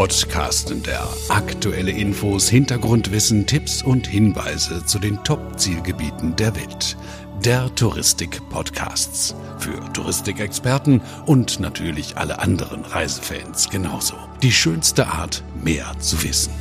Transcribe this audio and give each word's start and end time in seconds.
Podcasten 0.00 0.82
der 0.82 1.06
aktuelle 1.28 1.90
Infos, 1.90 2.48
Hintergrundwissen, 2.48 3.46
Tipps 3.46 3.82
und 3.82 4.06
Hinweise 4.06 4.82
zu 4.86 4.98
den 4.98 5.22
Top-Zielgebieten 5.24 6.34
der 6.36 6.56
Welt. 6.56 6.96
Der 7.44 7.68
Touristik-Podcasts. 7.74 9.34
Für 9.58 9.78
Touristikexperten 9.92 11.02
und 11.26 11.60
natürlich 11.60 12.16
alle 12.16 12.38
anderen 12.38 12.82
Reisefans 12.86 13.68
genauso. 13.68 14.14
Die 14.42 14.52
schönste 14.52 15.06
Art, 15.06 15.44
mehr 15.62 15.92
zu 15.98 16.22
wissen. 16.22 16.54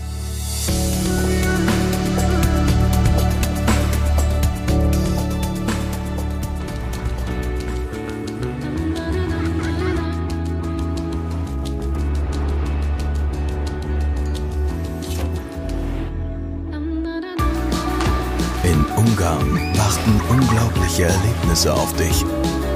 Unglaubliche 20.69 21.04
Erlebnisse 21.04 21.73
auf 21.73 21.93
dich. 21.93 22.25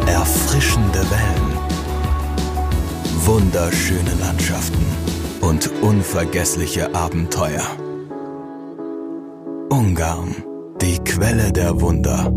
Erfrischende 0.07 0.99
Wellen, 0.99 1.57
wunderschöne 3.25 4.13
Landschaften 4.19 4.85
und 5.41 5.69
unvergessliche 5.81 6.93
Abenteuer. 6.93 7.65
Ungarn, 9.69 10.35
die 10.81 10.97
Quelle 10.99 11.51
der 11.51 11.79
Wunder. 11.81 12.31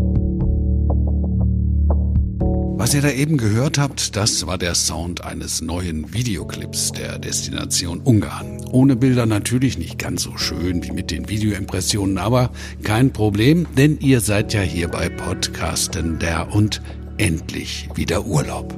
Was 2.79 2.93
ihr 2.93 3.01
da 3.01 3.09
eben 3.09 3.37
gehört 3.37 3.79
habt, 3.79 4.15
das 4.15 4.45
war 4.45 4.59
der 4.59 4.75
Sound 4.75 5.25
eines 5.25 5.63
neuen 5.63 6.13
Videoclips 6.13 6.91
der 6.91 7.17
Destination 7.17 8.01
Ungarn. 8.01 8.63
Ohne 8.71 8.95
Bilder 8.95 9.25
natürlich 9.25 9.79
nicht 9.79 9.97
ganz 9.97 10.21
so 10.21 10.37
schön 10.37 10.83
wie 10.83 10.91
mit 10.91 11.09
den 11.09 11.27
Videoimpressionen, 11.27 12.19
aber 12.19 12.51
kein 12.83 13.11
Problem, 13.11 13.65
denn 13.75 13.99
ihr 13.99 14.21
seid 14.21 14.53
ja 14.53 14.61
hier 14.61 14.89
bei 14.89 15.09
Podcasten 15.09 16.19
der 16.19 16.53
und 16.53 16.83
endlich 17.17 17.89
wieder 17.95 18.27
Urlaub. 18.27 18.77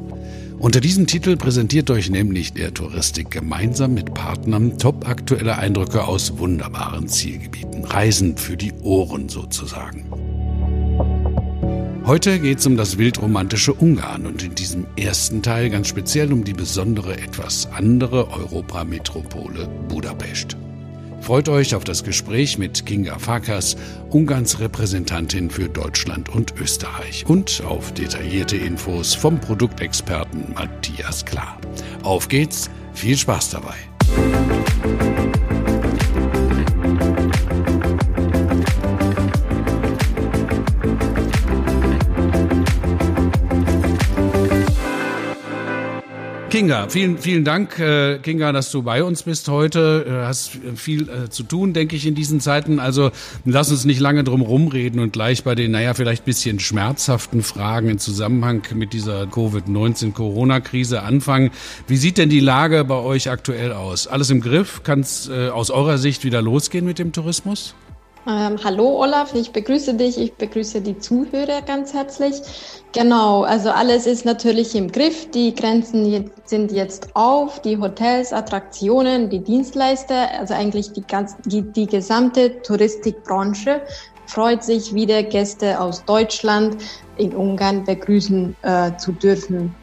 Unter 0.59 0.79
diesem 0.79 1.05
Titel 1.05 1.35
präsentiert 1.35 1.91
euch 1.91 2.09
nämlich 2.09 2.53
der 2.53 2.73
Touristik 2.73 3.31
gemeinsam 3.31 3.93
mit 3.93 4.13
Partnern 4.13 4.77
top 4.77 5.09
aktuelle 5.09 5.57
Eindrücke 5.57 6.05
aus 6.05 6.37
wunderbaren 6.37 7.09
Zielgebieten. 7.09 7.83
Reisen 7.83 8.37
für 8.37 8.55
die 8.55 8.71
Ohren 8.81 9.27
sozusagen. 9.27 10.05
Heute 12.09 12.39
geht 12.39 12.57
es 12.57 12.65
um 12.65 12.75
das 12.75 12.97
wildromantische 12.97 13.71
Ungarn 13.71 14.25
und 14.25 14.41
in 14.41 14.55
diesem 14.55 14.87
ersten 14.95 15.43
Teil 15.43 15.69
ganz 15.69 15.89
speziell 15.89 16.33
um 16.33 16.43
die 16.43 16.53
besondere, 16.53 17.15
etwas 17.15 17.67
andere 17.71 18.31
Europametropole 18.31 19.67
Budapest. 19.87 20.57
Freut 21.21 21.47
euch 21.49 21.75
auf 21.75 21.83
das 21.83 22.03
Gespräch 22.03 22.57
mit 22.57 22.87
Kinga 22.87 23.19
Fakas, 23.19 23.77
Ungarns 24.09 24.59
Repräsentantin 24.59 25.51
für 25.51 25.69
Deutschland 25.69 26.29
und 26.29 26.55
Österreich 26.59 27.25
und 27.27 27.61
auf 27.63 27.93
detaillierte 27.93 28.57
Infos 28.57 29.13
vom 29.13 29.39
Produktexperten 29.39 30.55
Matthias 30.55 31.23
Klar. 31.23 31.59
Auf 32.01 32.27
geht's, 32.27 32.71
viel 32.95 33.17
Spaß 33.17 33.51
dabei. 33.51 33.88
Kinga, 46.49 46.89
vielen, 46.89 47.19
vielen 47.19 47.45
Dank, 47.45 47.77
äh, 47.77 48.17
Kinga, 48.17 48.51
dass 48.51 48.71
du 48.71 48.81
bei 48.81 49.03
uns 49.03 49.21
bist 49.21 49.47
heute. 49.49 50.03
Du 50.07 50.25
hast 50.25 50.57
viel 50.75 51.07
äh, 51.07 51.29
zu 51.29 51.43
tun, 51.43 51.73
denke 51.73 51.95
ich, 51.95 52.07
in 52.07 52.15
diesen 52.15 52.39
Zeiten. 52.39 52.79
Also 52.79 53.11
lass 53.45 53.69
uns 53.69 53.85
nicht 53.85 53.99
lange 53.99 54.23
drum 54.23 54.41
rumreden 54.41 54.99
und 54.99 55.13
gleich 55.13 55.43
bei 55.43 55.53
den, 55.53 55.69
naja, 55.71 55.93
vielleicht 55.93 56.25
bisschen 56.25 56.59
schmerzhaften 56.59 57.43
Fragen 57.43 57.89
im 57.89 57.99
Zusammenhang 57.99 58.63
mit 58.73 58.93
dieser 58.93 59.27
Covid-19-Corona-Krise 59.27 61.03
anfangen. 61.03 61.51
Wie 61.87 61.97
sieht 61.97 62.17
denn 62.17 62.29
die 62.29 62.39
Lage 62.39 62.83
bei 62.83 62.95
euch 62.95 63.29
aktuell 63.29 63.71
aus? 63.71 64.07
Alles 64.07 64.31
im 64.31 64.41
Griff? 64.41 64.81
Kann 64.83 65.01
es 65.01 65.29
äh, 65.29 65.49
aus 65.49 65.69
eurer 65.69 65.99
Sicht 65.99 66.23
wieder 66.23 66.41
losgehen 66.41 66.85
mit 66.85 66.97
dem 66.97 67.11
Tourismus? 67.11 67.75
Ähm, 68.27 68.57
hallo 68.63 69.01
Olaf, 69.01 69.33
ich 69.33 69.51
begrüße 69.51 69.93
dich, 69.93 70.17
ich 70.17 70.33
begrüße 70.35 70.81
die 70.81 70.97
Zuhörer 70.97 71.61
ganz 71.61 71.93
herzlich. 71.93 72.41
Genau, 72.91 73.43
also 73.43 73.69
alles 73.69 74.05
ist 74.05 74.25
natürlich 74.25 74.75
im 74.75 74.91
Griff, 74.91 75.31
die 75.31 75.55
Grenzen 75.55 76.29
sind 76.43 76.71
jetzt 76.73 77.15
auf, 77.15 77.61
die 77.61 77.77
Hotels, 77.77 78.33
Attraktionen, 78.33 79.29
die 79.29 79.39
Dienstleister, 79.39 80.31
also 80.37 80.53
eigentlich 80.53 80.91
die, 80.91 81.01
ganz, 81.01 81.37
die, 81.45 81.61
die 81.61 81.87
gesamte 81.87 82.61
Touristikbranche 82.61 83.81
freut 84.25 84.63
sich 84.63 84.93
wieder 84.93 85.23
Gäste 85.23 85.79
aus 85.79 86.03
Deutschland 86.03 86.77
in 87.17 87.33
Ungarn 87.35 87.83
begrüßen 87.83 88.55
äh, 88.63 88.95
zu 88.97 89.13
dürfen. 89.13 89.73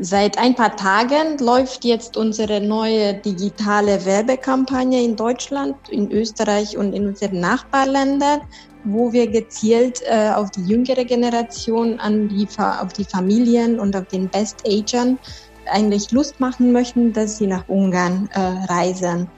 Seit 0.00 0.38
ein 0.38 0.54
paar 0.54 0.76
Tagen 0.76 1.38
läuft 1.38 1.84
jetzt 1.84 2.16
unsere 2.16 2.60
neue 2.60 3.14
digitale 3.14 4.04
Werbekampagne 4.04 5.02
in 5.02 5.16
Deutschland, 5.16 5.74
in 5.90 6.12
Österreich 6.12 6.78
und 6.78 6.92
in 6.92 7.08
unseren 7.08 7.40
Nachbarländern, 7.40 8.42
wo 8.84 9.12
wir 9.12 9.26
gezielt 9.26 10.00
äh, 10.06 10.30
auf 10.30 10.52
die 10.52 10.62
jüngere 10.62 11.04
Generation, 11.04 11.98
an 11.98 12.28
die, 12.28 12.46
auf 12.58 12.92
die 12.92 13.04
Familien 13.04 13.80
und 13.80 13.96
auf 13.96 14.06
den 14.06 14.28
Best-Agern 14.28 15.18
eigentlich 15.66 16.12
Lust 16.12 16.38
machen 16.38 16.70
möchten, 16.70 17.12
dass 17.12 17.38
sie 17.38 17.48
nach 17.48 17.68
Ungarn 17.68 18.28
äh, 18.34 18.72
reisen. 18.72 19.28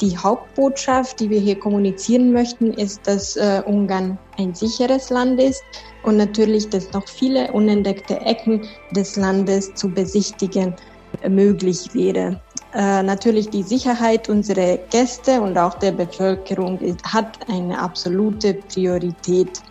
Die 0.00 0.16
Hauptbotschaft, 0.16 1.18
die 1.18 1.28
wir 1.28 1.40
hier 1.40 1.58
kommunizieren 1.58 2.32
möchten, 2.32 2.72
ist, 2.72 3.06
dass 3.06 3.36
äh, 3.36 3.62
Ungarn 3.66 4.16
ein 4.38 4.54
sicheres 4.54 5.10
Land 5.10 5.40
ist 5.40 5.62
und 6.04 6.16
natürlich, 6.16 6.68
dass 6.68 6.92
noch 6.92 7.08
viele 7.08 7.50
unentdeckte 7.52 8.20
Ecken 8.20 8.62
des 8.92 9.16
Landes 9.16 9.74
zu 9.74 9.88
besichtigen 9.88 10.76
äh, 11.22 11.28
möglich 11.28 11.92
wäre. 11.94 12.40
Äh, 12.74 13.02
natürlich 13.02 13.48
die 13.48 13.64
Sicherheit 13.64 14.28
unserer 14.28 14.76
Gäste 14.90 15.40
und 15.40 15.58
auch 15.58 15.74
der 15.74 15.92
Bevölkerung 15.92 16.78
ist, 16.78 17.02
hat 17.02 17.38
eine 17.48 17.76
absolute 17.76 18.54
Priorität. 18.54 19.62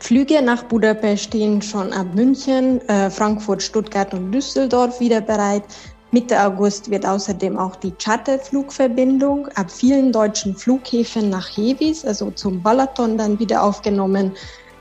Flüge 0.00 0.42
nach 0.42 0.64
Budapest 0.64 1.24
stehen 1.24 1.60
schon 1.62 1.92
ab 1.92 2.06
München, 2.14 2.80
äh, 2.88 3.10
Frankfurt, 3.10 3.62
Stuttgart 3.62 4.12
und 4.14 4.32
Düsseldorf 4.32 4.98
wieder 4.98 5.20
bereit. 5.20 5.64
Mitte 6.10 6.42
August 6.42 6.90
wird 6.90 7.04
außerdem 7.04 7.58
auch 7.58 7.76
die 7.76 7.92
Charterflugverbindung 7.92 9.48
ab 9.48 9.70
vielen 9.70 10.10
deutschen 10.10 10.56
Flughäfen 10.56 11.28
nach 11.28 11.48
Hevis, 11.54 12.04
also 12.04 12.30
zum 12.30 12.62
Balaton, 12.62 13.18
dann 13.18 13.38
wieder 13.38 13.62
aufgenommen. 13.62 14.32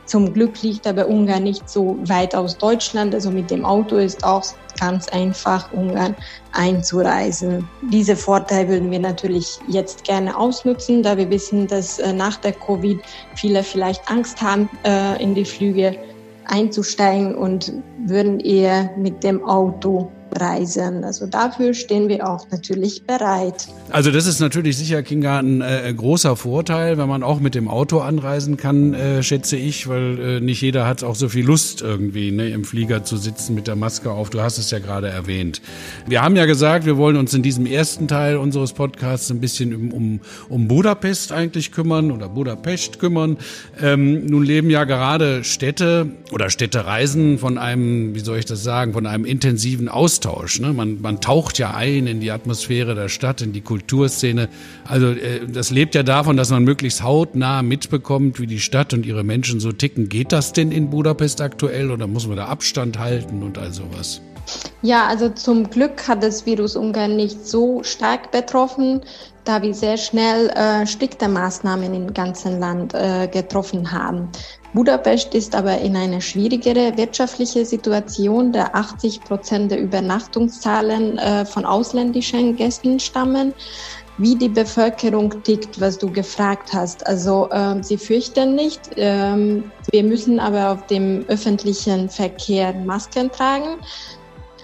Zum 0.06 0.34
Glück 0.34 0.62
liegt 0.62 0.88
aber 0.88 1.10
Ungarn 1.10 1.44
nicht 1.44 1.70
so 1.70 1.98
weit 2.06 2.34
aus 2.34 2.58
Deutschland, 2.58 3.14
also 3.14 3.30
mit 3.30 3.52
dem 3.52 3.66
Auto 3.66 3.98
ist 3.98 4.24
auch 4.24 4.42
ganz 4.80 5.10
einfach, 5.10 5.74
Ungarn 5.74 6.16
einzureisen. 6.54 7.68
Diese 7.92 8.16
Vorteile 8.16 8.70
würden 8.70 8.90
wir 8.90 9.00
natürlich 9.00 9.60
jetzt 9.68 10.06
gerne 10.06 10.38
ausnutzen, 10.38 11.04
da 11.04 11.18
wir 11.18 11.30
wissen, 11.30 11.68
dass 11.68 12.00
äh, 12.00 12.14
nach 12.14 12.38
der 12.38 12.54
Covid 12.54 13.02
viele 13.36 13.64
vielleicht 13.64 14.10
Angst 14.10 14.42
haben, 14.42 14.70
äh, 14.86 15.22
in 15.22 15.36
die 15.36 15.44
Flüge 15.44 15.98
einzusteigen 16.46 17.36
und 17.36 17.74
würden 18.06 18.40
eher 18.40 18.92
mit 18.98 19.24
dem 19.24 19.44
Auto 19.44 20.12
reisen. 20.36 21.04
Also 21.04 21.26
dafür 21.26 21.74
stehen 21.74 22.10
wir 22.10 22.28
auch 22.28 22.50
natürlich 22.52 23.04
bereit. 23.04 23.68
Also 23.90 24.12
das 24.12 24.28
ist 24.28 24.40
natürlich 24.40 24.78
sicher, 24.78 25.02
Kinga, 25.04 25.40
ein 25.40 25.62
äh, 25.62 25.94
großer 25.96 26.36
Vorteil, 26.36 26.98
wenn 26.98 27.08
man 27.08 27.24
auch 27.24 27.40
mit 27.40 27.56
dem 27.56 27.68
Auto 27.68 28.00
anreisen 28.00 28.58
kann, 28.58 28.94
äh, 28.94 29.24
schätze 29.24 29.56
ich, 29.56 29.88
weil 29.88 30.20
äh, 30.20 30.40
nicht 30.40 30.62
jeder 30.62 30.88
hat 30.88 31.04
auch 31.04 31.16
so 31.16 31.30
viel 31.30 31.46
Lust 31.46 31.82
irgendwie 31.82 32.32
ne, 32.32 32.50
im 32.50 32.66
Flieger 32.66 33.04
zu 33.04 33.18
sitzen 33.18 33.56
mit 33.56 33.68
der 33.68 33.76
Maske 33.76 34.12
auf. 34.12 34.30
Du 34.30 34.42
hast 34.42 34.58
es 34.58 34.72
ja 34.72 34.80
gerade 34.80 35.08
erwähnt. 35.08 35.62
Wir 36.06 36.22
haben 36.22 36.36
ja 36.36 36.46
gesagt, 36.46 36.86
wir 36.86 36.98
wollen 36.98 37.18
uns 37.18 37.34
in 37.34 37.44
diesem 37.44 37.66
ersten 37.66 38.08
Teil 38.08 38.38
unseres 38.38 38.74
Podcasts 38.74 39.32
ein 39.32 39.40
bisschen 39.40 39.92
um, 39.92 40.20
um, 40.50 40.68
Budapest 40.68 41.32
eigentlich 41.32 41.72
kümmern 41.72 42.12
oder 42.12 42.30
Budapest 42.30 43.00
kümmern. 43.00 43.38
Ähm, 43.82 44.26
nun 44.26 44.44
leben 44.44 44.70
ja 44.70 44.84
gerade 44.84 45.44
Städte 45.44 46.10
oder 46.32 46.50
Städtereisen 46.50 47.38
von 47.38 47.58
einem, 47.58 47.87
wie 48.16 48.20
soll 48.20 48.40
ich 48.40 48.46
das 48.46 48.64
sagen, 48.64 48.94
von 48.94 49.06
einem 49.06 49.26
intensiven 49.26 49.90
Austausch. 49.90 50.60
Ne? 50.60 50.74
Man, 50.74 51.02
man 51.02 51.22
taucht 51.22 51.58
ja 51.60 51.74
ein 51.74 52.08
in 52.08 52.20
die 52.20 52.32
Atmosphäre 52.32 52.96
der 52.96 53.10
Stadt, 53.10 53.42
in 53.42 53.54
die 53.54 53.62
Kulturszene. 53.62 54.50
Also 54.86 55.08
äh, 55.08 55.48
das 55.48 55.72
lebt 55.72 55.96
ja 55.96 56.04
davon, 56.04 56.38
dass 56.38 56.50
man 56.50 56.64
möglichst 56.64 57.04
hautnah 57.04 57.62
mitbekommt, 57.62 58.40
wie 58.40 58.48
die 58.48 58.60
Stadt 58.60 58.94
und 58.94 59.06
ihre 59.06 59.24
Menschen 59.24 59.60
so 59.60 59.72
ticken. 59.72 60.10
Geht 60.10 60.32
das 60.32 60.54
denn 60.54 60.72
in 60.72 60.90
Budapest 60.90 61.42
aktuell 61.42 61.92
oder 61.92 62.08
muss 62.08 62.28
man 62.28 62.38
da 62.38 62.46
Abstand 62.46 63.00
halten 63.00 63.44
und 63.44 63.58
all 63.58 63.74
sowas? 63.74 64.22
Ja, 64.82 65.08
also 65.08 65.30
zum 65.30 65.70
Glück 65.70 66.08
hat 66.08 66.24
das 66.24 66.46
Virus 66.46 66.76
Ungarn 66.76 67.16
nicht 67.16 67.46
so 67.46 67.84
stark 67.84 68.32
betroffen, 68.32 69.02
da 69.44 69.62
wir 69.62 69.74
sehr 69.74 69.98
schnell 69.98 70.50
äh, 70.50 70.86
strikte 70.86 71.28
Maßnahmen 71.28 71.94
im 71.94 72.14
ganzen 72.14 72.60
Land 72.60 72.94
äh, 72.94 73.28
getroffen 73.28 73.92
haben. 73.92 74.30
Budapest 74.74 75.34
ist 75.34 75.56
aber 75.56 75.80
in 75.80 75.96
einer 75.96 76.22
schwierigere 76.22 76.96
wirtschaftliche 76.98 77.66
Situation, 77.66 78.52
da 78.52 78.70
80 78.74 79.22
Prozent 79.22 79.72
der 79.72 79.80
Übernachtungszahlen 79.80 81.18
äh, 81.18 81.46
von 81.46 81.66
ausländischen 81.66 82.56
Gästen 82.56 83.00
stammen. 83.00 83.54
Wie 84.20 84.36
die 84.36 84.50
Bevölkerung 84.50 85.44
tickt, 85.44 85.80
was 85.80 85.98
du 85.98 86.12
gefragt 86.12 86.74
hast. 86.74 87.06
Also 87.06 87.50
äh, 87.52 87.82
sie 87.84 87.98
fürchten 87.98 88.56
nicht. 88.56 88.82
Ähm, 88.96 89.72
wir 89.92 90.04
müssen 90.04 90.40
aber 90.40 90.72
auf 90.72 90.88
dem 90.88 91.24
öffentlichen 91.28 92.10
Verkehr 92.10 92.74
Masken 92.74 93.32
tragen. 93.32 93.78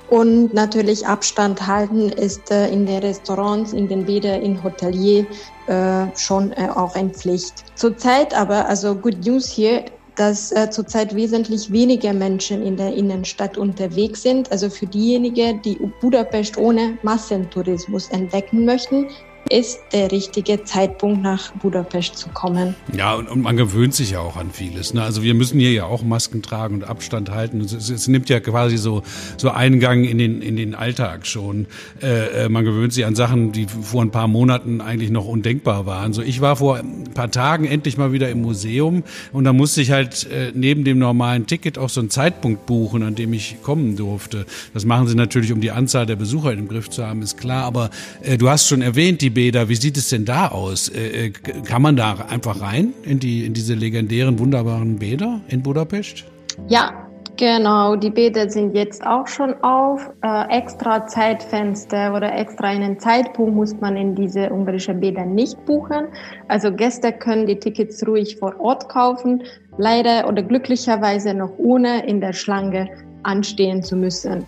Und 0.09 0.53
natürlich 0.53 1.07
Abstand 1.07 1.65
halten 1.65 2.09
ist 2.09 2.51
äh, 2.51 2.69
in 2.69 2.85
den 2.85 2.99
Restaurants, 2.99 3.73
in 3.73 3.87
den 3.87 4.05
Bädern, 4.05 4.41
in 4.41 4.63
Hotelier 4.63 5.25
äh, 5.67 6.05
schon 6.15 6.51
äh, 6.51 6.67
auch 6.75 6.95
eine 6.95 7.09
Pflicht. 7.09 7.65
Zurzeit 7.75 8.33
aber, 8.37 8.67
also 8.67 8.95
Good 8.95 9.25
News 9.25 9.47
hier, 9.47 9.85
dass 10.15 10.51
äh, 10.51 10.69
zurzeit 10.69 11.15
wesentlich 11.15 11.71
weniger 11.71 12.13
Menschen 12.13 12.61
in 12.61 12.77
der 12.77 12.93
Innenstadt 12.93 13.57
unterwegs 13.57 14.21
sind. 14.21 14.51
Also 14.51 14.69
für 14.69 14.85
diejenigen, 14.85 15.61
die 15.63 15.79
Budapest 16.01 16.57
ohne 16.57 16.97
Massentourismus 17.01 18.09
entdecken 18.09 18.65
möchten, 18.65 19.07
ist 19.49 19.79
der 19.91 20.11
richtige 20.11 20.63
Zeitpunkt, 20.63 21.21
nach 21.21 21.51
Budapest 21.53 22.17
zu 22.17 22.29
kommen. 22.29 22.75
Ja, 22.95 23.13
und, 23.13 23.27
und 23.27 23.41
man 23.41 23.57
gewöhnt 23.57 23.93
sich 23.93 24.11
ja 24.11 24.19
auch 24.19 24.37
an 24.37 24.51
vieles. 24.51 24.93
Ne? 24.93 25.03
Also 25.03 25.21
wir 25.21 25.33
müssen 25.33 25.59
hier 25.59 25.71
ja 25.71 25.85
auch 25.85 26.01
Masken 26.01 26.41
tragen 26.41 26.75
und 26.75 26.83
Abstand 26.85 27.29
halten. 27.29 27.61
Es, 27.61 27.73
es, 27.73 27.89
es 27.89 28.07
nimmt 28.07 28.29
ja 28.29 28.39
quasi 28.39 28.77
so, 28.77 29.03
so 29.37 29.51
Eingang 29.51 30.05
in 30.05 30.17
den, 30.17 30.41
in 30.41 30.55
den 30.55 30.75
Alltag 30.75 31.27
schon. 31.27 31.67
Äh, 32.01 32.45
äh, 32.45 32.49
man 32.49 32.63
gewöhnt 32.63 32.93
sich 32.93 33.05
an 33.05 33.15
Sachen, 33.15 33.51
die 33.51 33.67
vor 33.67 34.01
ein 34.01 34.11
paar 34.11 34.27
Monaten 34.27 34.81
eigentlich 34.81 35.11
noch 35.11 35.27
undenkbar 35.27 35.85
waren. 35.85 36.13
So, 36.13 36.21
ich 36.21 36.41
war 36.41 36.55
vor 36.55 36.77
ein 36.77 37.13
paar 37.13 37.29
Tagen 37.29 37.65
endlich 37.65 37.97
mal 37.97 38.11
wieder 38.11 38.29
im 38.29 38.41
Museum 38.41 39.03
und 39.33 39.43
da 39.43 39.53
musste 39.53 39.81
ich 39.81 39.91
halt 39.91 40.25
äh, 40.31 40.51
neben 40.53 40.83
dem 40.83 40.99
normalen 40.99 41.47
Ticket 41.47 41.77
auch 41.77 41.89
so 41.89 41.99
einen 41.99 42.09
Zeitpunkt 42.09 42.65
buchen, 42.65 43.03
an 43.03 43.15
dem 43.15 43.33
ich 43.33 43.57
kommen 43.61 43.95
durfte. 43.97 44.45
Das 44.73 44.85
machen 44.85 45.07
sie 45.07 45.15
natürlich, 45.15 45.51
um 45.51 45.61
die 45.61 45.71
Anzahl 45.71 46.05
der 46.05 46.15
Besucher 46.15 46.53
im 46.53 46.67
Griff 46.67 46.89
zu 46.89 47.05
haben, 47.05 47.21
ist 47.21 47.37
klar. 47.37 47.65
Aber 47.65 47.89
äh, 48.21 48.37
du 48.37 48.49
hast 48.49 48.67
schon 48.67 48.81
erwähnt, 48.81 49.21
die 49.21 49.32
Bäder, 49.33 49.69
wie 49.69 49.75
sieht 49.75 49.97
es 49.97 50.09
denn 50.09 50.25
da 50.25 50.47
aus? 50.49 50.89
Äh, 50.89 51.27
äh, 51.27 51.29
kann 51.31 51.81
man 51.81 51.95
da 51.95 52.25
einfach 52.29 52.61
rein 52.61 52.93
in, 53.03 53.19
die, 53.19 53.45
in 53.45 53.53
diese 53.53 53.73
legendären, 53.73 54.39
wunderbaren 54.39 54.99
Bäder 54.99 55.41
in 55.49 55.63
Budapest? 55.63 56.25
Ja, 56.67 57.03
Genau, 57.37 57.95
die 57.95 58.11
Bäder 58.11 58.47
sind 58.47 58.75
jetzt 58.75 59.03
auch 59.05 59.25
schon 59.25 59.55
auf. 59.63 60.11
Äh, 60.21 60.55
extra 60.55 61.07
Zeitfenster 61.07 62.13
oder 62.13 62.31
extra 62.37 62.67
einen 62.67 62.99
Zeitpunkt 62.99 63.55
muss 63.55 63.73
man 63.81 63.97
in 63.97 64.13
diese 64.13 64.51
ungarischen 64.51 64.99
Bäder 64.99 65.25
nicht 65.25 65.65
buchen. 65.65 66.09
Also 66.47 66.71
Gäste 66.71 67.11
können 67.11 67.47
die 67.47 67.57
Tickets 67.57 68.05
ruhig 68.07 68.37
vor 68.37 68.59
Ort 68.59 68.87
kaufen, 68.87 69.41
leider 69.79 70.27
oder 70.27 70.43
glücklicherweise 70.43 71.33
noch 71.33 71.57
ohne 71.57 72.05
in 72.05 72.21
der 72.21 72.33
Schlange 72.33 72.87
anstehen 73.23 73.81
zu 73.81 73.95
müssen. 73.95 74.45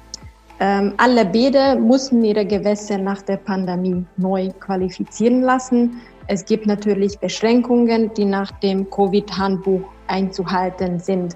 Ähm, 0.59 0.93
alle 0.97 1.25
Bäder 1.25 1.75
mussten 1.75 2.23
ihre 2.23 2.45
Gewässer 2.45 2.97
nach 2.97 3.21
der 3.21 3.37
Pandemie 3.37 4.05
neu 4.17 4.49
qualifizieren 4.59 5.41
lassen. 5.41 6.01
Es 6.27 6.45
gibt 6.45 6.65
natürlich 6.65 7.19
Beschränkungen, 7.19 8.13
die 8.13 8.25
nach 8.25 8.51
dem 8.59 8.89
Covid-Handbuch 8.89 9.81
einzuhalten 10.07 10.99
sind. 10.99 11.35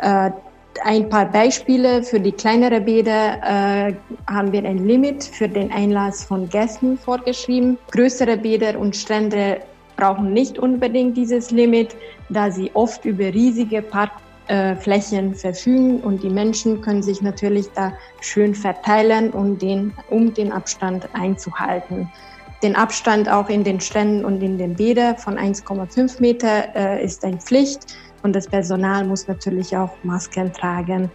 Äh, 0.00 0.30
ein 0.84 1.08
paar 1.08 1.26
Beispiele 1.26 2.02
für 2.02 2.18
die 2.18 2.32
kleineren 2.32 2.84
Bäder 2.84 3.38
äh, 3.42 3.94
haben 4.26 4.52
wir 4.52 4.64
ein 4.64 4.86
Limit 4.86 5.24
für 5.24 5.48
den 5.48 5.70
Einlass 5.70 6.24
von 6.24 6.48
Gästen 6.48 6.96
vorgeschrieben. 6.96 7.78
Größere 7.90 8.36
Bäder 8.36 8.78
und 8.78 8.96
Strände 8.96 9.60
brauchen 9.96 10.32
nicht 10.32 10.58
unbedingt 10.58 11.16
dieses 11.16 11.50
Limit, 11.50 11.94
da 12.30 12.50
sie 12.50 12.70
oft 12.74 13.04
über 13.04 13.24
riesige 13.24 13.82
Park 13.82 14.12
äh, 14.48 14.76
Flächen 14.76 15.34
verfügen 15.34 16.00
und 16.00 16.22
die 16.22 16.30
Menschen 16.30 16.80
können 16.80 17.02
sich 17.02 17.22
natürlich 17.22 17.70
da 17.74 17.92
schön 18.20 18.54
verteilen, 18.54 19.30
um 19.30 19.58
den, 19.58 19.92
um 20.10 20.34
den 20.34 20.52
Abstand 20.52 21.08
einzuhalten. 21.14 22.10
Den 22.62 22.76
Abstand 22.76 23.28
auch 23.28 23.48
in 23.48 23.64
den 23.64 23.80
Stränden 23.80 24.24
und 24.24 24.42
in 24.42 24.58
den 24.58 24.74
Bädern 24.76 25.16
von 25.16 25.36
1,5 25.36 26.20
Meter 26.20 26.74
äh, 26.74 27.04
ist 27.04 27.24
eine 27.24 27.38
Pflicht 27.38 27.96
und 28.22 28.34
das 28.36 28.46
Personal 28.46 29.04
muss 29.04 29.26
natürlich 29.26 29.76
auch 29.76 29.90
Masken 30.04 30.52
tragen. 30.52 31.10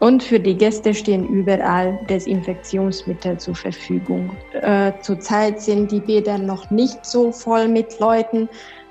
Und 0.00 0.22
für 0.22 0.38
die 0.38 0.56
Gäste 0.56 0.94
stehen 0.94 1.26
überall 1.26 1.98
Desinfektionsmittel 2.08 3.38
zur 3.38 3.56
Verfügung. 3.56 4.30
Äh, 4.52 4.92
zurzeit 5.02 5.60
sind 5.60 5.90
die 5.90 6.00
Bäder 6.00 6.38
noch 6.38 6.70
nicht 6.70 7.04
so 7.04 7.32
voll 7.32 7.66
mit 7.66 7.98
Leuten, 7.98 8.48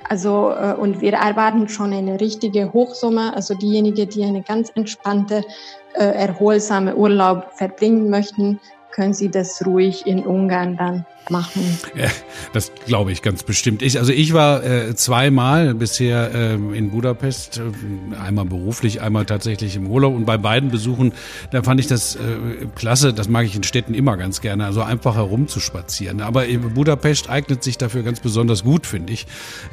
also, 0.09 0.51
äh, 0.51 0.73
und 0.73 1.01
wir 1.01 1.13
erwarten 1.13 1.67
schon 1.67 1.93
eine 1.93 2.19
richtige 2.19 2.71
Hochsommer. 2.73 3.35
Also 3.35 3.55
diejenigen, 3.55 4.09
die 4.09 4.23
eine 4.23 4.41
ganz 4.41 4.71
entspannte, 4.75 5.43
äh, 5.93 6.03
erholsame 6.03 6.95
Urlaub 6.95 7.51
verbringen 7.55 8.09
möchten, 8.09 8.59
können 8.91 9.13
Sie 9.13 9.29
das 9.29 9.65
ruhig 9.65 10.07
in 10.07 10.25
Ungarn 10.25 10.77
dann 10.77 11.05
machen. 11.29 11.77
Ja, 11.95 12.09
das 12.53 12.71
glaube 12.85 13.11
ich 13.11 13.21
ganz 13.21 13.43
bestimmt. 13.43 13.81
Ich, 13.81 13.99
also 13.99 14.11
ich 14.11 14.33
war 14.33 14.63
äh, 14.63 14.95
zweimal 14.95 15.73
bisher 15.73 16.33
äh, 16.33 16.53
in 16.53 16.91
Budapest, 16.91 17.59
äh, 17.59 18.15
einmal 18.15 18.45
beruflich, 18.45 19.01
einmal 19.01 19.25
tatsächlich 19.25 19.75
im 19.75 19.87
Urlaub 19.87 20.15
und 20.15 20.25
bei 20.25 20.37
beiden 20.37 20.69
Besuchen, 20.69 21.13
da 21.51 21.63
fand 21.63 21.79
ich 21.79 21.87
das 21.87 22.15
äh, 22.15 22.19
klasse, 22.75 23.13
das 23.13 23.29
mag 23.29 23.45
ich 23.45 23.55
in 23.55 23.63
Städten 23.63 23.93
immer 23.93 24.17
ganz 24.17 24.41
gerne, 24.41 24.65
also 24.65 24.81
einfach 24.81 25.15
herumzuspazieren. 25.15 26.21
Aber 26.21 26.45
Budapest 26.73 27.29
eignet 27.29 27.63
sich 27.63 27.77
dafür 27.77 28.03
ganz 28.03 28.19
besonders 28.19 28.63
gut, 28.63 28.85
finde 28.85 29.13
ich. 29.13 29.27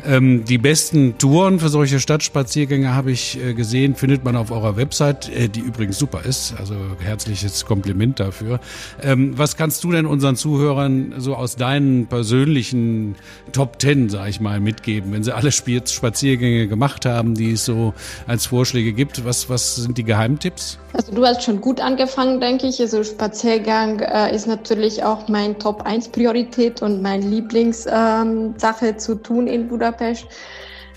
Ähm, 0.05 0.45
die 0.45 0.59
besten 0.59 1.19
Touren 1.19 1.61
für 1.61 1.69
solche 1.69 2.00
Stadtspaziergänge 2.00 2.95
habe 2.95 3.12
ich 3.12 3.39
äh, 3.43 3.55
gesehen, 3.55 3.95
findet 3.95 4.25
man 4.25 4.37
auf 4.37 4.50
eurer 4.50 4.77
Website, 4.77 5.29
äh, 5.29 5.49
die 5.49 5.61
übrigens 5.61 5.99
super 5.99 6.23
ist. 6.25 6.55
Also 6.59 6.75
herzliches 7.00 7.65
Kompliment 7.65 8.21
dafür. 8.21 8.61
Ähm, 9.03 9.37
was 9.37 9.57
kannst 9.57 9.85
du 9.85 9.93
denn 9.93 10.07
unseren 10.07 10.37
Zuhörern 10.37 11.15
so 11.19 11.35
aus 11.35 11.44
aus 11.44 11.56
deinen 11.56 12.06
persönlichen 12.06 13.17
Top 13.52 13.79
Ten, 13.79 14.08
sag 14.08 14.29
ich 14.29 14.41
mal, 14.41 14.61
mitgeben? 14.61 15.12
Wenn 15.12 15.23
sie 15.23 15.35
alle 15.35 15.52
Spaziergänge 15.52 16.67
gemacht 16.69 17.05
haben, 17.05 17.35
die 17.35 17.52
es 17.52 17.67
so 17.67 17.93
als 18.26 18.46
Vorschläge 18.46 18.94
gibt, 18.94 19.26
was, 19.26 19.50
was 19.50 19.76
sind 19.76 19.99
die 19.99 20.05
Geheimtipps? 20.05 20.79
Also 20.94 21.12
du 21.12 21.25
hast 21.25 21.43
schon 21.43 21.61
gut 21.61 21.81
angefangen, 21.81 22.41
denke 22.41 22.67
ich. 22.67 22.81
Also 22.81 23.05
Spaziergang 23.05 24.00
äh, 24.00 24.35
ist 24.35 24.46
natürlich 24.46 25.05
auch 25.05 25.29
mein 25.29 25.58
Top 25.58 25.82
1 25.82 26.08
Priorität 26.08 26.81
und 26.81 27.02
meine 27.02 27.26
Lieblingssache 27.26 28.87
ähm, 28.87 28.99
zu 28.99 29.14
tun 29.17 29.47
in 29.47 29.69
Budapest 29.69 30.26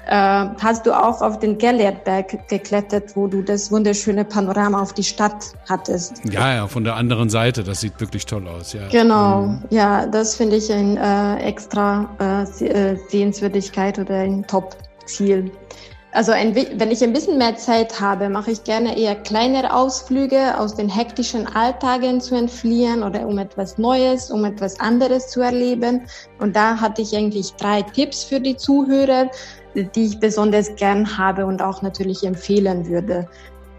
hast 0.09 0.85
du 0.85 0.93
auch 0.93 1.21
auf 1.21 1.39
den 1.39 1.57
Gellertberg 1.57 2.47
geklettert, 2.47 3.15
wo 3.15 3.27
du 3.27 3.41
das 3.41 3.71
wunderschöne 3.71 4.25
Panorama 4.25 4.81
auf 4.81 4.93
die 4.93 5.03
Stadt 5.03 5.53
hattest. 5.67 6.21
Ja, 6.31 6.53
ja, 6.53 6.67
von 6.67 6.83
der 6.83 6.95
anderen 6.95 7.29
Seite. 7.29 7.63
Das 7.63 7.81
sieht 7.81 7.99
wirklich 7.99 8.25
toll 8.25 8.47
aus. 8.47 8.73
Ja. 8.73 8.87
Genau, 8.89 9.43
mhm. 9.43 9.63
ja, 9.69 10.05
das 10.05 10.35
finde 10.35 10.57
ich 10.57 10.71
ein 10.71 10.97
äh, 10.97 11.37
extra 11.43 12.09
äh, 12.19 12.65
äh 12.65 12.97
Sehenswürdigkeit 13.09 13.99
oder 13.99 14.19
ein 14.19 14.45
Top-Ziel. 14.47 15.51
Also 16.13 16.31
ein, 16.31 16.55
wenn 16.55 16.89
ich 16.89 17.03
ein 17.03 17.13
bisschen 17.13 17.37
mehr 17.37 17.57
Zeit 17.57 17.99
habe, 17.99 18.29
mache 18.29 18.51
ich 18.51 18.63
gerne 18.63 18.97
eher 18.97 19.15
kleinere 19.15 19.73
Ausflüge 19.73 20.57
aus 20.57 20.73
den 20.73 20.89
hektischen 20.89 21.47
Alltagen 21.47 22.21
zu 22.21 22.35
entfliehen 22.35 23.03
oder 23.03 23.27
um 23.27 23.37
etwas 23.37 23.77
Neues, 23.77 24.31
um 24.31 24.45
etwas 24.45 24.79
anderes 24.79 25.27
zu 25.29 25.41
erleben. 25.41 26.07
Und 26.39 26.55
da 26.55 26.79
hatte 26.79 27.01
ich 27.01 27.15
eigentlich 27.15 27.53
drei 27.53 27.81
Tipps 27.81 28.23
für 28.23 28.39
die 28.39 28.55
Zuhörer 28.55 29.29
die 29.77 30.05
ich 30.05 30.19
besonders 30.19 30.75
gern 30.75 31.17
habe 31.17 31.45
und 31.45 31.61
auch 31.61 31.81
natürlich 31.81 32.23
empfehlen 32.23 32.87
würde. 32.87 33.27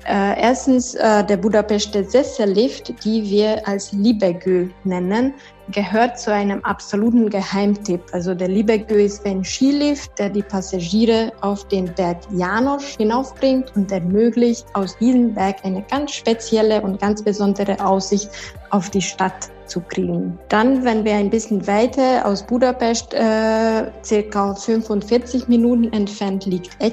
Äh, 0.06 0.40
erstens 0.40 0.94
äh, 0.94 1.24
der 1.24 1.36
Budapester 1.36 2.04
Sessellift, 2.04 3.04
die 3.04 3.22
wir 3.24 3.66
als 3.66 3.92
Libegö 3.92 4.68
nennen, 4.84 5.34
gehört 5.72 6.18
zu 6.18 6.32
einem 6.32 6.64
absoluten 6.64 7.28
Geheimtipp. 7.28 8.00
Also 8.12 8.34
der 8.34 8.48
Libegö 8.48 8.94
ist 8.94 9.26
ein 9.26 9.44
Skilift, 9.44 10.18
der 10.18 10.30
die 10.30 10.42
Passagiere 10.42 11.32
auf 11.42 11.66
den 11.68 11.92
Berg 11.94 12.18
Janos 12.32 12.96
hinaufbringt 12.96 13.72
und 13.76 13.92
ermöglicht 13.92 14.66
aus 14.72 14.96
diesem 14.98 15.34
Berg 15.34 15.56
eine 15.64 15.82
ganz 15.90 16.12
spezielle 16.12 16.80
und 16.80 17.00
ganz 17.00 17.22
besondere 17.22 17.78
Aussicht 17.84 18.30
auf 18.70 18.88
die 18.90 19.02
Stadt 19.02 19.50
zu 19.66 19.80
kriegen. 19.80 20.38
Dann, 20.48 20.84
wenn 20.84 21.04
wir 21.04 21.14
ein 21.14 21.28
bisschen 21.28 21.66
weiter 21.66 22.24
aus 22.24 22.42
Budapest, 22.42 23.12
äh, 23.12 23.90
circa 24.02 24.54
45 24.54 25.48
Minuten 25.48 25.92
entfernt 25.92 26.46
liegt 26.46 26.70
äh, 26.78 26.90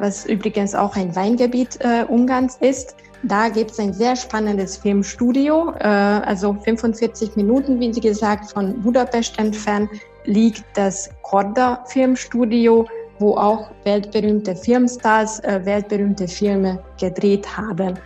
was 0.00 0.26
übrigens 0.26 0.74
auch 0.74 0.96
ein 0.96 1.14
Weingebiet 1.14 1.78
äh, 1.80 2.04
Ungarns 2.04 2.56
ist. 2.60 2.96
Da 3.24 3.48
gibt 3.48 3.72
es 3.72 3.78
ein 3.78 3.92
sehr 3.92 4.14
spannendes 4.14 4.76
Filmstudio. 4.76 5.72
Äh, 5.80 5.84
also 5.84 6.54
45 6.54 7.36
Minuten, 7.36 7.80
wie 7.80 7.92
Sie 7.92 8.00
gesagt, 8.00 8.52
von 8.52 8.80
Budapest 8.82 9.38
entfernt 9.38 9.90
liegt 10.24 10.64
das 10.74 11.10
Korda 11.22 11.84
Filmstudio, 11.86 12.86
wo 13.18 13.36
auch 13.36 13.70
weltberühmte 13.84 14.54
Filmstars 14.54 15.40
äh, 15.40 15.60
weltberühmte 15.64 16.28
Filme 16.28 16.78
gedreht 17.00 17.46
haben. 17.56 17.98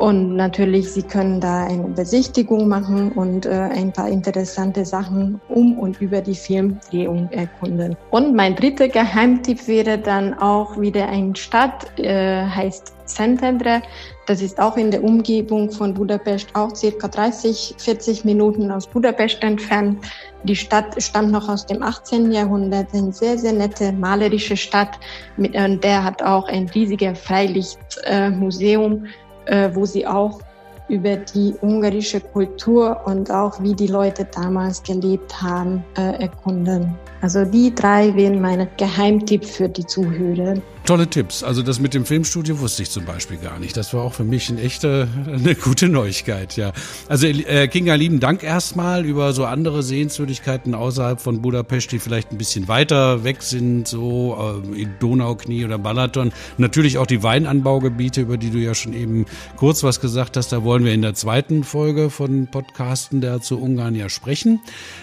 Und 0.00 0.34
natürlich, 0.34 0.90
Sie 0.90 1.02
können 1.02 1.42
da 1.42 1.66
eine 1.66 1.88
Besichtigung 1.88 2.68
machen 2.68 3.12
und 3.12 3.44
äh, 3.44 3.50
ein 3.50 3.92
paar 3.92 4.08
interessante 4.08 4.86
Sachen 4.86 5.38
um 5.50 5.78
und 5.78 6.00
über 6.00 6.22
die 6.22 6.34
Filmdrehung 6.34 7.28
erkunden. 7.32 7.94
Und 8.10 8.34
mein 8.34 8.56
dritter 8.56 8.88
Geheimtipp 8.88 9.68
wäre 9.68 9.98
dann 9.98 10.32
auch 10.32 10.80
wieder 10.80 11.06
eine 11.06 11.36
Stadt, 11.36 11.98
äh, 11.98 12.46
heißt 12.46 12.94
Szentendre. 13.06 13.82
Das 14.26 14.40
ist 14.40 14.58
auch 14.58 14.78
in 14.78 14.90
der 14.90 15.04
Umgebung 15.04 15.70
von 15.70 15.92
Budapest, 15.92 16.48
auch 16.54 16.74
circa 16.74 17.06
30, 17.06 17.74
40 17.76 18.24
Minuten 18.24 18.70
aus 18.70 18.86
Budapest 18.86 19.42
entfernt. 19.42 20.02
Die 20.44 20.56
Stadt 20.56 20.94
stammt 21.02 21.30
noch 21.30 21.46
aus 21.46 21.66
dem 21.66 21.82
18. 21.82 22.32
Jahrhundert, 22.32 22.94
eine 22.94 23.12
sehr, 23.12 23.36
sehr 23.36 23.52
nette 23.52 23.92
malerische 23.92 24.56
Stadt. 24.56 24.98
Mit, 25.36 25.54
und 25.54 25.84
der 25.84 26.02
hat 26.02 26.22
auch 26.22 26.48
ein 26.48 26.70
riesiges 26.70 27.18
Freilichtmuseum. 27.18 29.04
Äh, 29.04 29.08
äh, 29.46 29.70
wo 29.72 29.84
sie 29.84 30.06
auch 30.06 30.40
über 30.88 31.16
die 31.16 31.54
ungarische 31.62 32.20
Kultur 32.20 33.00
und 33.04 33.30
auch 33.30 33.62
wie 33.62 33.74
die 33.74 33.86
Leute 33.86 34.26
damals 34.34 34.82
gelebt 34.82 35.40
haben, 35.40 35.84
äh, 35.96 36.20
erkunden. 36.22 36.94
Also 37.22 37.44
die 37.44 37.72
drei 37.74 38.14
wären 38.16 38.40
meine 38.40 38.66
Geheimtipps 38.76 39.56
für 39.56 39.68
die 39.68 39.86
Zuhörer. 39.86 40.54
Tolle 40.84 41.08
Tipps. 41.08 41.42
Also 41.42 41.62
das 41.62 41.78
mit 41.78 41.94
dem 41.94 42.04
Filmstudio 42.04 42.58
wusste 42.58 42.82
ich 42.82 42.90
zum 42.90 43.04
Beispiel 43.04 43.36
gar 43.36 43.58
nicht. 43.58 43.76
Das 43.76 43.94
war 43.94 44.02
auch 44.02 44.14
für 44.14 44.24
mich 44.24 44.50
eine 44.50 44.60
echte, 44.60 45.06
eine 45.26 45.54
gute 45.54 45.88
Neuigkeit, 45.88 46.56
ja. 46.56 46.72
Also 47.08 47.26
äh, 47.26 47.68
Kinga, 47.68 47.94
lieben 47.94 48.18
Dank 48.18 48.42
erstmal 48.42 49.04
über 49.04 49.32
so 49.32 49.44
andere 49.44 49.82
Sehenswürdigkeiten 49.82 50.74
außerhalb 50.74 51.20
von 51.20 51.42
Budapest, 51.42 51.92
die 51.92 51.98
vielleicht 51.98 52.32
ein 52.32 52.38
bisschen 52.38 52.66
weiter 52.66 53.24
weg 53.24 53.42
sind, 53.42 53.86
so 53.86 54.62
äh, 54.74 54.82
in 54.82 54.94
Donauknie 54.98 55.64
oder 55.64 55.78
Balaton. 55.78 56.32
Natürlich 56.58 56.98
auch 56.98 57.06
die 57.06 57.22
Weinanbaugebiete, 57.22 58.22
über 58.22 58.36
die 58.36 58.50
du 58.50 58.58
ja 58.58 58.74
schon 58.74 58.92
eben 58.92 59.26
kurz 59.56 59.84
was 59.84 60.00
gesagt 60.00 60.36
hast. 60.36 60.50
Da 60.50 60.64
wollen 60.64 60.84
wir 60.84 60.94
in 60.94 61.02
der 61.02 61.14
zweiten 61.14 61.62
Folge 61.62 62.10
von 62.10 62.48
Podcasten 62.48 63.20
der 63.20 63.40
zu 63.40 63.60
Ungarn 63.60 63.94
ja 63.94 64.08
sprechen. 64.08 64.60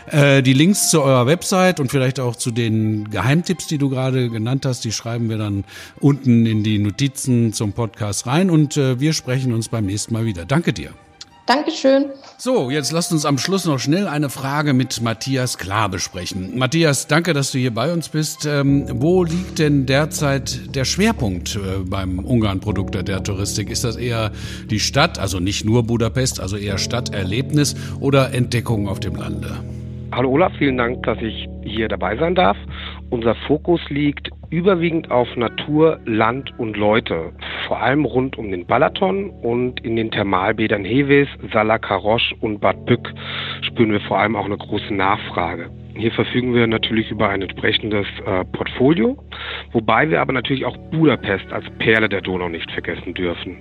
Äh, 0.08 0.42
die 0.42 0.54
Links 0.54 0.90
zu 0.90 1.02
eurer 1.02 1.28
Website 1.28 1.80
und 1.80 1.92
vielleicht 1.92 2.20
auch 2.20 2.36
zu 2.36 2.52
den 2.52 3.10
Geheimtipps, 3.10 3.68
die 3.68 3.78
du 3.78 3.90
gerade 3.90 4.30
genannt 4.30 4.66
hast, 4.66 4.84
die 4.84 4.92
schreiben 4.92 5.30
wir 5.30 5.38
dann 5.38 5.64
unten 6.00 6.46
in 6.46 6.64
die 6.64 6.80
Notizen 6.80 7.54
zum 7.54 7.74
Podcast 7.74 8.28
rein 8.28 8.50
und 8.50 8.78
äh, 8.78 9.00
wir 9.00 9.14
sprechen 9.14 9.54
uns 9.54 9.70
beim 9.70 9.86
nächsten 9.86 10.14
Mal 10.14 10.26
wieder. 10.26 10.46
Danke 10.46 10.74
dir. 10.74 10.92
Dankeschön. 11.48 12.08
So, 12.38 12.70
jetzt 12.70 12.92
lasst 12.92 13.14
uns 13.14 13.26
am 13.26 13.38
Schluss 13.38 13.66
noch 13.66 13.80
schnell 13.80 14.06
eine 14.10 14.30
Frage 14.30 14.74
mit 14.74 15.02
Matthias 15.02 15.58
Klar 15.58 15.88
besprechen. 15.88 16.58
Matthias, 16.58 17.08
danke, 17.08 17.32
dass 17.32 17.54
du 17.54 17.58
hier 17.58 17.74
bei 17.74 17.94
uns 17.94 18.10
bist. 18.10 18.46
Ähm, 18.46 18.86
wo 18.96 19.24
liegt 19.24 19.58
denn 19.58 19.86
derzeit 19.86 20.76
der 20.76 20.84
Schwerpunkt 20.84 21.56
äh, 21.56 21.80
beim 21.86 22.20
Ungarn-Produkt 22.20 23.08
der 23.08 23.24
Touristik? 23.24 23.70
Ist 23.70 23.86
das 23.86 23.96
eher 23.96 24.32
die 24.70 24.82
Stadt, 24.82 25.20
also 25.20 25.40
nicht 25.40 25.64
nur 25.64 25.84
Budapest, 25.84 26.42
also 26.42 26.58
eher 26.58 26.78
Stadterlebnis 26.78 27.76
oder 28.02 28.34
Entdeckung 28.34 28.90
auf 28.90 29.00
dem 29.00 29.16
Lande? 29.16 29.58
Hallo 30.12 30.32
Olaf, 30.32 30.52
vielen 30.58 30.78
Dank, 30.78 31.02
dass 31.04 31.18
ich 31.22 31.48
hier 31.64 31.88
dabei 31.88 32.18
sein 32.18 32.36
darf. 32.36 32.58
Unser 33.10 33.36
Fokus 33.48 33.80
liegt 33.90 34.30
überwiegend 34.50 35.12
auf 35.12 35.28
Natur, 35.36 36.00
Land 36.06 36.54
und 36.58 36.78
Leute, 36.78 37.32
vor 37.68 37.82
allem 37.82 38.06
rund 38.06 38.38
um 38.38 38.50
den 38.52 38.66
Balaton 38.66 39.30
und 39.42 39.84
in 39.84 39.96
den 39.96 40.12
Thermalbädern 40.12 40.86
Heves, 40.86 41.28
Salakarosch 41.52 42.34
und 42.40 42.60
Bad 42.60 42.86
Bück 42.86 43.14
spüren 43.62 43.92
wir 43.92 44.02
vor 44.02 44.20
allem 44.20 44.36
auch 44.36 44.46
eine 44.46 44.58
große 44.58 44.94
Nachfrage. 44.94 45.70
Hier 45.96 46.12
verfügen 46.12 46.54
wir 46.54 46.68
natürlich 46.68 47.10
über 47.10 47.30
ein 47.30 47.42
entsprechendes 47.42 48.06
äh, 48.26 48.46
Portfolio, 48.46 49.18
wobei 49.72 50.10
wir 50.10 50.22
aber 50.22 50.32
natürlich 50.32 50.64
auch 50.64 50.78
Budapest 50.92 51.52
als 51.52 51.66
Perle 51.80 52.08
der 52.08 52.22
Donau 52.22 52.50
nicht 52.50 52.72
vergessen 52.72 53.16
dürfen. 53.16 53.58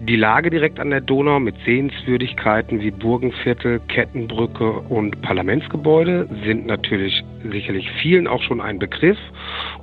Die 0.00 0.14
Lage 0.14 0.48
direkt 0.48 0.78
an 0.78 0.90
der 0.90 1.00
Donau 1.00 1.40
mit 1.40 1.56
Sehenswürdigkeiten 1.64 2.80
wie 2.80 2.92
Burgenviertel, 2.92 3.80
Kettenbrücke 3.88 4.70
und 4.70 5.20
Parlamentsgebäude 5.22 6.28
sind 6.44 6.66
natürlich 6.66 7.24
sicherlich 7.50 7.90
vielen 8.00 8.28
auch 8.28 8.40
schon 8.42 8.60
ein 8.60 8.78
Begriff 8.78 9.18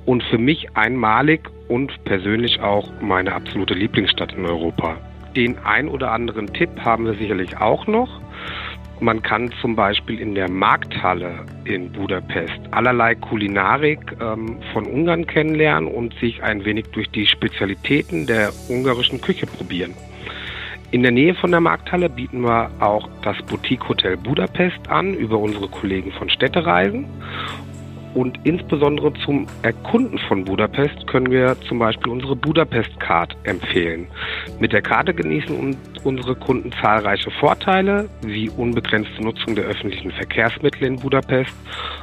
und 0.06 0.22
für 0.24 0.38
mich 0.38 0.74
einmalig 0.74 1.40
und 1.68 1.92
persönlich 2.04 2.60
auch 2.60 2.88
meine 3.00 3.34
absolute 3.34 3.74
Lieblingsstadt 3.74 4.32
in 4.32 4.46
Europa. 4.46 4.96
Den 5.34 5.58
ein 5.58 5.88
oder 5.88 6.12
anderen 6.12 6.46
Tipp 6.54 6.70
haben 6.78 7.04
wir 7.04 7.14
sicherlich 7.14 7.58
auch 7.58 7.86
noch. 7.86 8.20
Man 8.98 9.22
kann 9.22 9.52
zum 9.60 9.76
Beispiel 9.76 10.18
in 10.18 10.34
der 10.34 10.50
Markthalle 10.50 11.44
in 11.64 11.92
Budapest 11.92 12.58
allerlei 12.70 13.14
Kulinarik 13.14 14.00
ähm, 14.22 14.56
von 14.72 14.86
Ungarn 14.86 15.26
kennenlernen 15.26 15.92
und 15.92 16.14
sich 16.14 16.42
ein 16.42 16.64
wenig 16.64 16.86
durch 16.92 17.10
die 17.10 17.26
Spezialitäten 17.26 18.26
der 18.26 18.50
ungarischen 18.70 19.20
Küche 19.20 19.46
probieren. 19.46 19.92
In 20.92 21.02
der 21.02 21.12
Nähe 21.12 21.34
von 21.34 21.50
der 21.50 21.60
Markthalle 21.60 22.08
bieten 22.08 22.42
wir 22.42 22.70
auch 22.78 23.06
das 23.22 23.36
Boutique 23.42 23.86
Hotel 23.86 24.16
Budapest 24.16 24.88
an 24.88 25.12
über 25.12 25.36
unsere 25.36 25.68
Kollegen 25.68 26.12
von 26.12 26.30
Städtereisen. 26.30 27.04
Und 28.16 28.40
insbesondere 28.44 29.12
zum 29.26 29.46
Erkunden 29.60 30.18
von 30.20 30.42
Budapest 30.42 31.06
können 31.06 31.30
wir 31.30 31.54
zum 31.68 31.78
Beispiel 31.78 32.10
unsere 32.10 32.34
Budapest-Card 32.34 33.36
empfehlen. 33.42 34.06
Mit 34.58 34.72
der 34.72 34.80
Karte 34.80 35.12
genießen 35.12 35.76
unsere 36.02 36.34
Kunden 36.34 36.72
zahlreiche 36.80 37.30
Vorteile, 37.30 38.08
wie 38.22 38.48
unbegrenzte 38.48 39.22
Nutzung 39.22 39.54
der 39.54 39.66
öffentlichen 39.66 40.12
Verkehrsmittel 40.12 40.84
in 40.84 40.96
Budapest, 40.96 41.54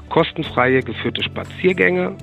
kostenfreie 0.09 0.83
geführte 0.83 1.23
Spaziergänge 1.23 2.15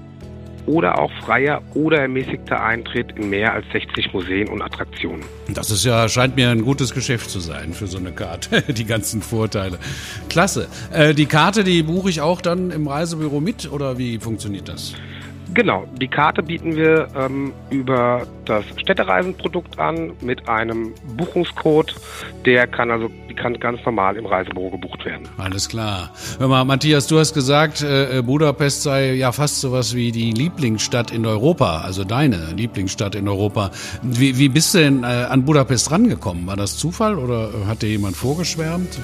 oder 0.67 0.99
auch 0.99 1.11
freier 1.25 1.63
oder 1.75 2.01
ermäßigter 2.01 2.63
Eintritt 2.63 3.13
in 3.17 3.31
mehr 3.31 3.53
als 3.53 3.65
60 3.73 4.13
Museen 4.13 4.49
und 4.49 4.63
Attraktionen. 4.63 5.25
Das 5.49 5.71
ist 5.71 5.85
ja, 5.85 6.09
scheint 6.09 6.37
mir 6.37 6.51
ein 6.51 6.63
gutes 6.63 6.95
Geschäft 6.95 7.31
zu 7.31 7.41
sein 7.41 7.73
für 7.73 7.87
so 7.87 7.99
eine 7.99 8.13
Karte, 8.13 8.63
die 8.73 8.85
ganzen 8.85 9.23
Vorteile. 9.23 9.79
Klasse. 10.29 10.69
Äh, 10.93 11.15
die 11.15 11.27
Karte, 11.27 11.65
die 11.65 11.83
buche 11.83 12.11
ich 12.11 12.21
auch 12.21 12.41
dann 12.41 12.71
im 12.71 12.87
Reisebüro 12.87 13.41
mit 13.41 13.71
oder 13.71 13.99
wie 13.99 14.19
funktioniert 14.19 14.69
das? 14.69 14.95
Genau, 15.53 15.85
die 16.01 16.07
Karte 16.07 16.45
bieten 16.45 16.77
wir 16.77 17.09
ähm, 17.17 17.53
über 17.71 18.25
das 18.45 18.65
Städtereisenprodukt 18.77 19.81
an 19.81 20.13
mit 20.21 20.49
einem 20.49 20.95
Buchungscode. 21.17 21.95
Der 22.45 22.69
kann 22.69 22.91
also 22.91 23.11
kann 23.41 23.59
ganz 23.59 23.81
normal 23.85 24.17
im 24.17 24.27
Reisebüro 24.27 24.71
gebucht 24.71 25.05
werden. 25.05 25.27
Alles 25.39 25.69
klar. 25.69 26.11
Hör 26.39 26.49
mal, 26.49 26.65
Matthias, 26.65 27.07
du 27.07 27.19
hast 27.19 27.33
gesagt, 27.33 27.83
äh, 27.83 28.19
äh, 28.19 28.23
Budapest 28.23 28.83
sei 28.83 29.15
ja 29.15 29.33
fast 29.33 29.61
sowas 29.61 29.95
wie 29.95 30.13
die 30.13 30.33
Lieblingsstadt 30.33 31.11
in 31.11 31.25
Europa, 31.25 31.81
also 31.81 32.05
deine 32.05 32.53
Lieblingsstadt 32.55 33.15
in 33.15 33.29
Europa. 33.29 33.71
Wie, 34.03 34.39
wie 34.39 34.49
bist 34.49 34.75
du 34.75 34.79
denn 34.79 35.05
äh, 35.05 35.07
an 35.07 35.45
Budapest 35.45 35.91
rangekommen? 35.91 36.47
War 36.47 36.57
das 36.57 36.77
Zufall 36.77 37.19
oder 37.19 37.51
hat 37.67 37.83
dir 37.83 37.89
jemand 37.89 38.17
vorgeschwärmt? 38.17 38.99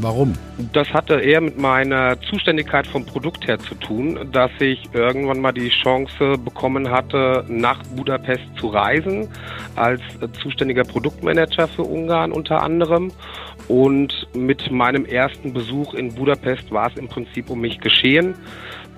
Warum? 0.00 0.34
Das 0.72 0.88
hatte 0.92 1.14
eher 1.14 1.40
mit 1.40 1.58
meiner 1.58 2.20
Zuständigkeit 2.20 2.86
vom 2.86 3.04
Produkt 3.04 3.46
her 3.46 3.58
zu 3.58 3.74
tun, 3.74 4.28
dass 4.32 4.50
ich 4.60 4.88
irgendwann 4.92 5.40
mal 5.40 5.52
die 5.52 5.70
Chance 5.70 6.36
bekommen 6.38 6.90
hatte, 6.90 7.44
nach 7.48 7.82
Budapest 7.96 8.44
zu 8.58 8.68
reisen, 8.68 9.28
als 9.74 10.00
zuständiger 10.40 10.84
Produktmanager 10.84 11.66
für 11.68 11.82
Ungarn 11.82 12.32
unter 12.32 12.62
anderem. 12.62 13.10
Und 13.68 14.26
mit 14.34 14.70
meinem 14.70 15.04
ersten 15.04 15.52
Besuch 15.52 15.94
in 15.94 16.14
Budapest 16.14 16.70
war 16.72 16.90
es 16.90 16.96
im 16.96 17.08
Prinzip 17.08 17.50
um 17.50 17.60
mich 17.60 17.80
geschehen. 17.80 18.34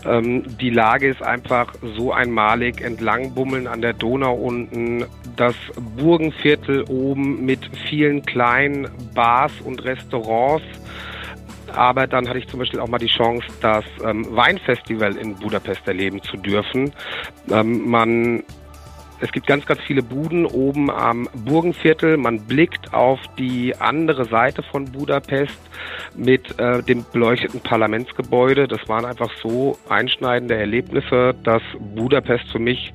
Ähm, 0.06 0.44
die 0.58 0.70
Lage 0.70 1.08
ist 1.08 1.22
einfach 1.22 1.74
so 1.96 2.12
einmalig, 2.12 2.80
entlang 2.80 3.34
bummeln 3.34 3.66
an 3.66 3.82
der 3.82 3.92
Donau 3.92 4.34
unten, 4.34 5.04
das 5.36 5.54
Burgenviertel 5.96 6.84
oben 6.88 7.44
mit 7.44 7.60
vielen 7.88 8.22
kleinen 8.24 8.88
Bars 9.14 9.52
und 9.64 9.84
Restaurants. 9.84 10.64
Aber 11.74 12.06
dann 12.06 12.28
hatte 12.28 12.38
ich 12.38 12.48
zum 12.48 12.60
Beispiel 12.60 12.80
auch 12.80 12.88
mal 12.88 12.98
die 12.98 13.06
Chance, 13.06 13.46
das 13.60 13.84
ähm, 14.04 14.26
Weinfestival 14.30 15.16
in 15.16 15.36
Budapest 15.36 15.86
erleben 15.86 16.22
zu 16.22 16.36
dürfen. 16.36 16.92
Ähm, 17.50 17.88
man 17.88 18.42
es 19.20 19.32
gibt 19.32 19.46
ganz, 19.46 19.66
ganz 19.66 19.80
viele 19.82 20.02
Buden 20.02 20.46
oben 20.46 20.90
am 20.90 21.28
Burgenviertel. 21.44 22.16
Man 22.16 22.40
blickt 22.40 22.92
auf 22.94 23.20
die 23.38 23.74
andere 23.76 24.24
Seite 24.24 24.62
von 24.62 24.86
Budapest 24.86 25.58
mit 26.16 26.58
äh, 26.58 26.82
dem 26.82 27.04
beleuchteten 27.12 27.60
Parlamentsgebäude. 27.60 28.66
Das 28.66 28.88
waren 28.88 29.04
einfach 29.04 29.30
so 29.42 29.78
einschneidende 29.88 30.56
Erlebnisse, 30.56 31.34
dass 31.44 31.62
Budapest 31.94 32.50
für 32.50 32.58
mich 32.58 32.92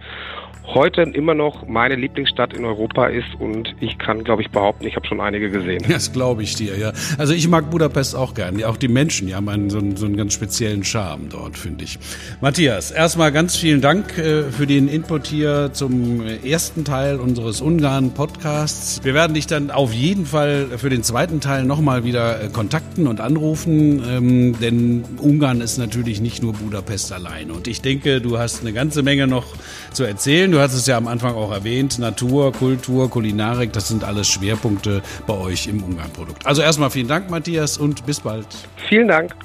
heute 0.67 1.03
immer 1.03 1.33
noch 1.33 1.67
meine 1.67 1.95
Lieblingsstadt 1.95 2.53
in 2.53 2.65
Europa 2.65 3.07
ist 3.07 3.35
und 3.39 3.75
ich 3.79 3.97
kann, 3.97 4.23
glaube 4.23 4.41
ich, 4.41 4.49
behaupten, 4.49 4.85
ich 4.85 4.95
habe 4.95 5.05
schon 5.07 5.21
einige 5.21 5.49
gesehen. 5.49 5.83
Das 5.95 6.11
glaube 6.11 6.43
ich 6.43 6.55
dir, 6.55 6.77
ja. 6.77 6.91
Also 7.17 7.33
ich 7.33 7.47
mag 7.47 7.69
Budapest 7.69 8.15
auch 8.15 8.33
gern. 8.33 8.61
Auch 8.63 8.75
die 8.75 8.89
Menschen, 8.89 9.27
die 9.27 9.35
haben 9.35 9.47
einen, 9.47 9.69
so, 9.69 9.77
einen, 9.77 9.95
so 9.95 10.05
einen 10.05 10.17
ganz 10.17 10.33
speziellen 10.33 10.83
Charme 10.83 11.29
dort, 11.29 11.57
finde 11.57 11.85
ich. 11.85 11.97
Matthias, 12.41 12.91
erstmal 12.91 13.31
ganz 13.31 13.55
vielen 13.55 13.79
Dank 13.79 14.17
äh, 14.17 14.43
für 14.43 14.67
den 14.67 14.89
Input 14.89 15.27
hier 15.27 15.69
zum 15.71 16.14
ersten 16.21 16.83
Teil 16.83 17.19
unseres 17.19 17.61
Ungarn-Podcasts. 17.61 19.01
Wir 19.03 19.13
werden 19.13 19.33
dich 19.33 19.47
dann 19.47 19.71
auf 19.71 19.93
jeden 19.93 20.25
Fall 20.25 20.67
für 20.77 20.89
den 20.89 21.03
zweiten 21.03 21.39
Teil 21.39 21.63
nochmal 21.63 22.03
wieder 22.03 22.41
äh, 22.41 22.47
kontakten 22.49 23.07
und 23.07 23.21
anrufen, 23.21 24.03
ähm, 24.07 24.59
denn 24.59 25.03
Ungarn 25.19 25.61
ist 25.61 25.77
natürlich 25.77 26.21
nicht 26.21 26.43
nur 26.43 26.53
Budapest 26.53 27.11
alleine. 27.13 27.53
Und 27.53 27.67
ich 27.67 27.81
denke, 27.81 28.21
du 28.21 28.37
hast 28.37 28.61
eine 28.61 28.73
ganze 28.73 29.03
Menge 29.03 29.27
noch 29.27 29.45
zu 29.91 30.03
erzählen. 30.03 30.51
Du 30.51 30.59
hast 30.59 30.73
es 30.73 30.85
ja 30.85 30.97
am 30.97 31.07
Anfang 31.07 31.35
auch 31.35 31.51
erwähnt. 31.51 31.99
Natur, 31.99 32.51
Kultur, 32.51 33.09
Kulinarik, 33.09 33.73
das 33.73 33.87
sind 33.87 34.03
alles 34.03 34.27
Schwerpunkte 34.27 35.01
bei 35.27 35.33
euch 35.33 35.67
im 35.67 35.83
Ungarn-Produkt. 35.83 36.45
Also 36.45 36.61
erstmal 36.61 36.89
vielen 36.89 37.07
Dank, 37.07 37.29
Matthias, 37.29 37.77
und 37.77 38.05
bis 38.05 38.19
bald. 38.19 38.47
Vielen 38.87 39.07
Dank. 39.07 39.35